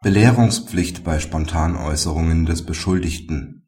Belehrungspflicht 0.00 1.02
bei 1.02 1.18
Spontanäußerungen 1.18 2.46
des 2.46 2.64
Beschuldigten 2.64 3.66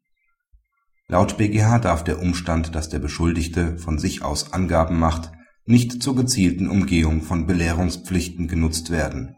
Laut 1.09 1.35
BgH 1.35 1.79
darf 1.79 2.05
der 2.05 2.21
Umstand, 2.21 2.73
dass 2.73 2.87
der 2.87 2.99
Beschuldigte 2.99 3.77
von 3.77 3.99
sich 3.99 4.23
aus 4.23 4.53
Angaben 4.53 4.97
macht, 4.97 5.33
nicht 5.65 6.01
zur 6.01 6.15
gezielten 6.15 6.69
Umgehung 6.69 7.21
von 7.21 7.47
Belehrungspflichten 7.47 8.47
genutzt 8.47 8.91
werden. 8.91 9.35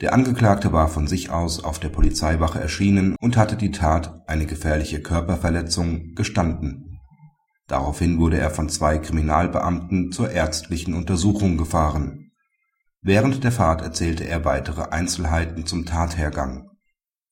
Der 0.00 0.12
Angeklagte 0.12 0.72
war 0.72 0.86
von 0.86 1.08
sich 1.08 1.30
aus 1.30 1.64
auf 1.64 1.80
der 1.80 1.88
Polizeiwache 1.88 2.60
erschienen 2.60 3.16
und 3.20 3.36
hatte 3.36 3.56
die 3.56 3.72
Tat, 3.72 4.22
eine 4.28 4.46
gefährliche 4.46 5.02
Körperverletzung, 5.02 6.14
gestanden. 6.14 7.00
Daraufhin 7.66 8.20
wurde 8.20 8.38
er 8.38 8.50
von 8.50 8.68
zwei 8.68 8.98
Kriminalbeamten 8.98 10.12
zur 10.12 10.30
ärztlichen 10.30 10.94
Untersuchung 10.94 11.56
gefahren 11.56 12.25
Während 13.02 13.44
der 13.44 13.52
Fahrt 13.52 13.82
erzählte 13.82 14.24
er 14.26 14.44
weitere 14.44 14.82
Einzelheiten 14.90 15.66
zum 15.66 15.86
Tathergang. 15.86 16.70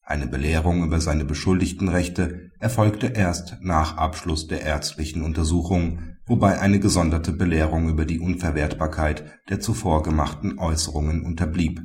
Eine 0.03 0.27
Belehrung 0.27 0.85
über 0.85 1.01
seine 1.01 1.25
Beschuldigtenrechte 1.25 2.51
erfolgte 2.61 3.07
erst 3.07 3.57
nach 3.63 3.97
Abschluss 3.97 4.47
der 4.47 4.61
ärztlichen 4.61 5.23
Untersuchung, 5.23 6.17
wobei 6.27 6.61
eine 6.61 6.79
gesonderte 6.79 7.33
Belehrung 7.33 7.89
über 7.89 8.05
die 8.05 8.21
Unverwertbarkeit 8.21 9.25
der 9.49 9.61
zuvor 9.61 10.03
gemachten 10.03 10.59
Äußerungen 10.59 11.25
unterblieb. 11.25 11.81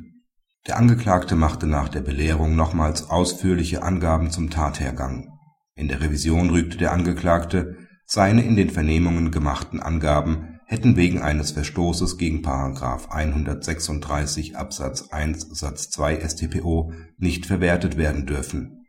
Der 0.66 0.76
Angeklagte 0.76 1.34
machte 1.34 1.66
nach 1.66 1.88
der 1.88 2.02
Belehrung 2.02 2.54
nochmals 2.54 3.08
ausführliche 3.08 3.82
Angaben 3.82 4.30
zum 4.30 4.50
Tathergang. 4.50 5.28
In 5.74 5.88
der 5.88 6.02
Revision 6.02 6.50
rügte 6.50 6.76
der 6.76 6.92
Angeklagte, 6.92 7.78
seine 8.04 8.42
in 8.42 8.56
den 8.56 8.68
Vernehmungen 8.68 9.30
gemachten 9.30 9.80
Angaben 9.80 10.59
hätten 10.70 10.94
wegen 10.94 11.20
eines 11.20 11.50
Verstoßes 11.50 12.16
gegen§ 12.16 12.42
136 13.08 14.56
Absatz 14.56 15.08
1 15.10 15.48
Satz 15.50 15.90
2 15.90 16.20
StPO 16.20 16.92
nicht 17.18 17.46
verwertet 17.46 17.96
werden 17.96 18.24
dürfen. 18.24 18.86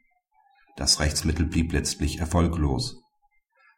Das 0.77 0.99
Rechtsmittel 0.99 1.47
blieb 1.47 1.73
letztlich 1.73 2.19
erfolglos. 2.19 3.01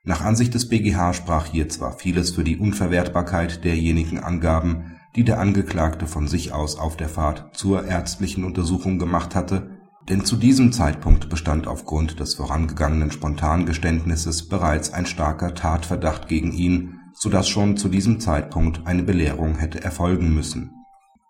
Nach 0.03 0.19
Ansicht 0.19 0.53
des 0.53 0.67
BgH 0.67 1.13
sprach 1.13 1.45
hier 1.45 1.69
zwar 1.69 1.97
vieles 1.97 2.31
für 2.31 2.43
die 2.43 2.57
Unverwertbarkeit 2.57 3.63
derjenigen 3.63 4.19
Angaben, 4.19 4.97
die 5.15 5.23
der 5.23 5.39
Angeklagte 5.39 6.05
von 6.05 6.27
sich 6.27 6.51
aus 6.51 6.77
auf 6.77 6.97
der 6.97 7.07
Fahrt 7.07 7.55
zur 7.55 7.85
ärztlichen 7.85 8.43
Untersuchung 8.43 8.99
gemacht 8.99 9.33
hatte, 9.33 9.79
denn 10.09 10.25
zu 10.25 10.35
diesem 10.35 10.73
Zeitpunkt 10.73 11.29
bestand 11.29 11.67
aufgrund 11.67 12.19
des 12.19 12.35
vorangegangenen 12.35 13.11
Spontangeständnisses 13.11 14.49
bereits 14.49 14.91
ein 14.91 15.05
starker 15.05 15.55
Tatverdacht 15.55 16.27
gegen 16.27 16.51
ihn 16.51 16.99
so 17.13 17.29
dass 17.29 17.47
schon 17.47 17.77
zu 17.77 17.89
diesem 17.89 18.19
Zeitpunkt 18.19 18.85
eine 18.85 19.03
Belehrung 19.03 19.57
hätte 19.57 19.83
erfolgen 19.83 20.33
müssen. 20.33 20.71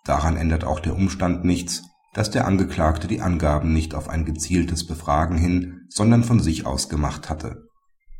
Daran 0.06 0.38
ändert 0.38 0.64
auch 0.64 0.80
der 0.80 0.96
Umstand 0.96 1.46
nichts, 1.46 1.84
dass 2.14 2.30
der 2.30 2.46
Angeklagte 2.46 3.08
die 3.08 3.22
Angaben 3.22 3.74
nicht 3.74 3.96
auf 3.96 4.10
ein 4.10 4.26
gezieltes 4.26 4.86
Befragen 4.86 5.38
hin, 5.38 5.82
sondern 5.90 6.24
von 6.24 6.40
sich 6.40 6.66
aus 6.66 6.90
gemacht 6.90 7.30
hatte. 7.30 7.68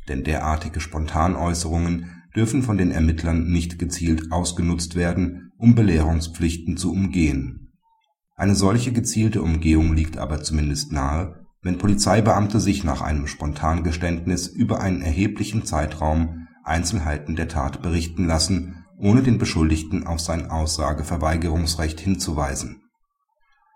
Denn 0.08 0.24
derartige 0.24 0.80
Spontanäußerungen 0.80 2.22
dürfen 2.34 2.62
von 2.62 2.76
den 2.76 2.90
Ermittlern 2.90 3.46
nicht 3.46 3.78
gezielt 3.78 4.32
ausgenutzt 4.32 4.96
werden, 4.96 5.52
um 5.56 5.74
Belehrungspflichten 5.74 6.76
zu 6.76 6.92
umgehen. 6.92 7.72
Eine 8.36 8.56
solche 8.56 8.92
gezielte 8.92 9.42
Umgehung 9.42 9.94
liegt 9.94 10.18
aber 10.18 10.42
zumindest 10.42 10.92
nahe, 10.92 11.46
wenn 11.62 11.78
Polizeibeamte 11.78 12.58
sich 12.60 12.84
nach 12.84 13.00
einem 13.00 13.26
Spontangeständnis 13.26 14.48
über 14.48 14.80
einen 14.80 15.02
erheblichen 15.02 15.64
Zeitraum 15.64 16.43
Einzelheiten 16.64 17.36
der 17.36 17.48
Tat 17.48 17.82
berichten 17.82 18.26
lassen, 18.26 18.84
ohne 18.98 19.22
den 19.22 19.38
Beschuldigten 19.38 20.06
auf 20.06 20.20
sein 20.20 20.50
Aussageverweigerungsrecht 20.50 22.00
hinzuweisen. 22.00 22.82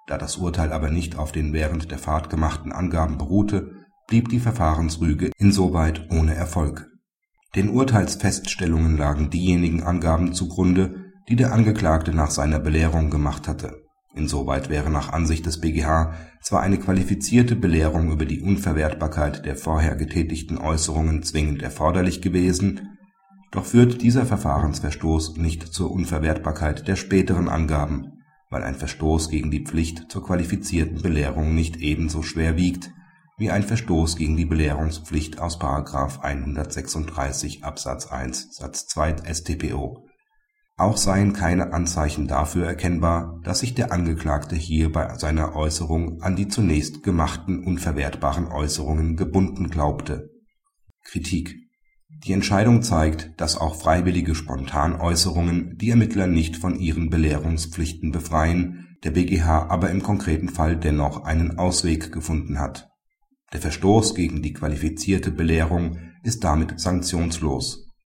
Da 0.06 0.17
das 0.17 0.36
Urteil 0.36 0.72
aber 0.72 0.91
nicht 0.91 1.17
auf 1.17 1.33
den 1.33 1.53
während 1.53 1.91
der 1.91 1.98
Fahrt 1.98 2.30
gemachten 2.30 2.72
Angaben 2.72 3.19
beruhte, 3.19 3.72
blieb 4.06 4.28
die 4.28 4.41
Verfahrensrüge 4.41 5.30
insoweit 5.36 6.11
ohne 6.11 6.34
Erfolg. 6.34 6.86
Den 7.55 7.68
Urteilsfeststellungen 7.68 8.96
lagen 8.96 9.30
diejenigen 9.30 9.83
Angaben 9.83 10.33
zugrunde, 10.33 11.05
die 11.29 11.36
der 11.36 11.52
Angeklagte 11.52 12.14
nach 12.14 12.30
seiner 12.30 12.58
Belehrung 12.58 13.11
gemacht 13.11 13.48
hatte 13.48 13.87
Insoweit 14.18 14.68
wäre 14.68 14.90
nach 14.90 15.12
Ansicht 15.12 15.46
des 15.46 15.61
BgH 15.61 16.12
zwar 16.42 16.61
eine 16.61 16.79
qualifizierte 16.79 17.56
Belehrung 17.56 18.12
über 18.12 18.27
die 18.27 18.42
Unverwertbarkeit 18.42 19.46
der 19.46 19.56
vorher 19.56 19.96
getätigten 19.96 20.58
Äußerungen 20.58 21.23
zwingend 21.23 21.62
erforderlich 21.62 22.20
gewesen, 22.20 22.98
doch 23.51 23.64
führt 23.64 24.02
dieser 24.02 24.27
Verfahrensverstoß 24.27 25.36
nicht 25.36 25.62
zur 25.62 25.90
Unverwertbarkeit 25.90 26.86
der 26.86 26.96
späteren 26.96 27.48
Angaben, 27.48 28.24
weil 28.51 28.62
ein 28.62 28.74
Verstoß 28.74 29.30
gegen 29.30 29.51
die 29.51 29.64
Pflicht 29.64 30.11
zur 30.11 30.24
qualifizierten 30.24 31.00
Belehrung 31.00 31.55
nicht 31.55 31.77
ebenso 31.77 32.23
schwer 32.23 32.56
wiegt 32.56 32.90
wie 33.39 33.52
ein 33.52 33.62
Verstoß 33.62 34.17
gegen 34.17 34.36
die 34.36 34.45
Belehrungspflicht 34.45 35.39
aus§ 35.39 35.61
136 36.20 37.62
Absatz 37.62 38.08
1 38.08 38.56
Satz 38.56 38.89
2 38.89 39.33
StPO 39.33 40.08
auch 40.78 40.96
seien 40.96 41.33
keine 41.33 41.72
Anzeichen 41.72 42.28
dafür 42.28 42.64
erkennbar, 42.64 43.40
dass 43.42 43.61
sich 43.61 43.74
der 43.74 43.92
Angeklagte 43.92 44.55
hier 44.55 44.92
bei 44.92 45.18
seiner 45.18 45.56
Äußerung 45.56 46.22
an 46.22 46.36
die 46.36 46.46
zunächst 46.46 47.02
gemachten 47.02 47.64
unverwertbaren 47.64 48.46
Äußerungen 48.46 49.17
gebunden 49.17 49.70
glaubte. 49.70 50.30
Kritik 51.05 51.56
Die 52.24 52.33
Entscheidung 52.33 52.83
zeigt, 52.83 53.33
dass 53.40 53.58
auch 53.58 53.74
freiwillige 53.74 54.36
Spontanäußerungen 54.36 55.77
die 55.78 55.90
Ermittler 55.90 56.28
nicht 56.28 56.56
von 56.56 56.78
ihren 56.78 57.11
Belehrungspflichten 57.11 58.12
befreien, 58.12 58.96
der 59.02 59.11
BgH 59.11 59.68
aber 59.68 59.90
im 59.90 60.02
konkreten 60.02 60.48
Fall 60.48 60.77
dennoch 60.77 61.24
einen 61.24 61.58
Ausweg 61.58 62.12
gefunden 62.12 62.61
hat. 62.61 62.88
Der 63.52 63.61
Verstoß 63.61 64.14
gegen 64.14 64.42
die 64.42 64.52
qualifizierte 64.52 65.33
Belehrung 65.33 65.98
ist 66.22 66.44
damit 66.44 66.78
sanktionslos 66.78 67.87